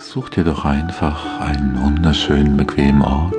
[0.00, 3.34] Such dir doch einfach einen wunderschönen, bequemen Ort.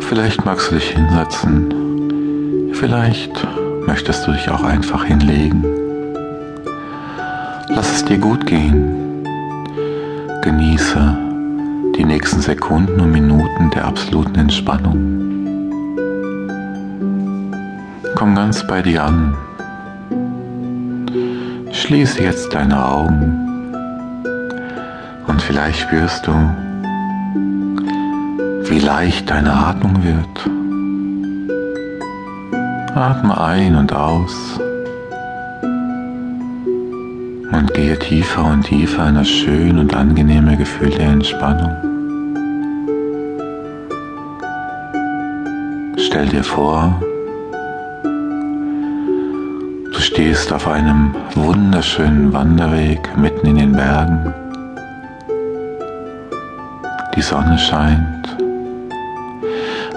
[0.00, 2.72] Vielleicht magst du dich hinsetzen.
[2.74, 3.30] Vielleicht
[3.86, 5.64] möchtest du dich auch einfach hinlegen.
[7.68, 9.24] Lass es dir gut gehen.
[10.42, 11.18] Genieße
[11.96, 15.20] die nächsten Sekunden und Minuten der absoluten Entspannung.
[18.16, 19.36] Komm ganz bei dir an.
[21.70, 23.51] Schließe jetzt deine Augen
[25.32, 26.32] und vielleicht spürst du,
[28.68, 30.50] wie leicht deine Atmung wird.
[32.94, 34.60] Atme ein und aus
[37.50, 41.72] und gehe tiefer und tiefer in das schön und angenehme Gefühl der Entspannung.
[45.96, 47.00] Stell dir vor,
[49.94, 54.41] du stehst auf einem wunderschönen Wanderweg mitten in den Bergen.
[57.14, 58.36] Die Sonne scheint,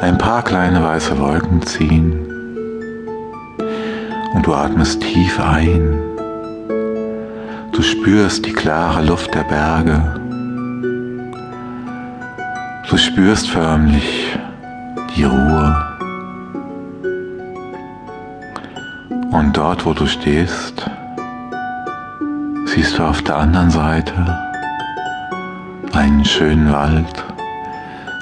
[0.02, 2.14] ein paar kleine weiße Wolken ziehen
[4.34, 6.02] und du atmest tief ein.
[7.72, 10.02] Du spürst die klare Luft der Berge.
[12.90, 14.38] Du spürst förmlich
[15.16, 15.76] die Ruhe.
[19.32, 20.86] Und dort, wo du stehst,
[22.66, 24.14] siehst du auf der anderen Seite
[26.06, 27.26] einen schönen Wald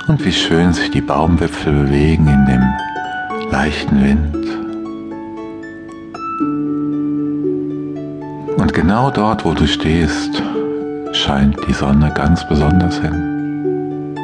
[0.07, 4.35] und wie schön sich die Baumwipfel bewegen in dem leichten Wind.
[8.57, 10.41] Und genau dort, wo du stehst,
[11.11, 14.15] scheint die Sonne ganz besonders hin.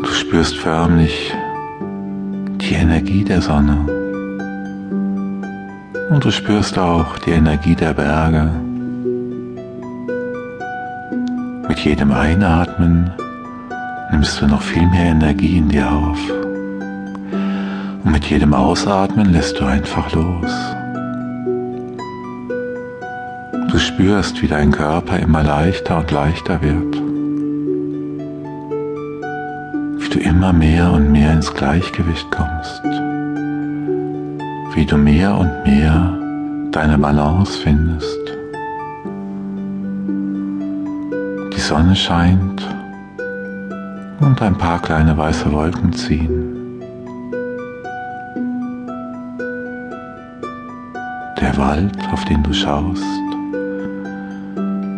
[0.00, 1.32] Du spürst förmlich
[2.60, 3.86] die Energie der Sonne.
[6.10, 8.50] Und du spürst auch die Energie der Berge.
[11.72, 13.10] Mit jedem Einatmen
[14.10, 16.18] nimmst du noch viel mehr Energie in dir auf.
[18.04, 20.52] Und mit jedem Ausatmen lässt du einfach los.
[23.70, 26.94] Du spürst, wie dein Körper immer leichter und leichter wird.
[29.98, 32.82] Wie du immer mehr und mehr ins Gleichgewicht kommst.
[34.74, 36.18] Wie du mehr und mehr
[36.70, 38.21] deine Balance findest.
[41.72, 42.68] Sonne scheint
[44.20, 46.82] und ein paar kleine weiße Wolken ziehen.
[51.40, 53.02] Der Wald, auf den du schaust,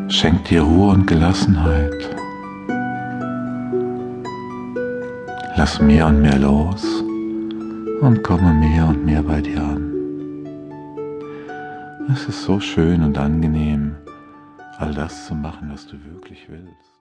[0.09, 2.11] schenkt dir Ruhe und Gelassenheit.
[5.55, 6.85] Lass mehr und mehr los
[8.01, 9.93] und komme mehr und mehr bei dir an.
[12.13, 13.95] Es ist so schön und angenehm,
[14.79, 16.94] all das zu machen, was du wirklich willst.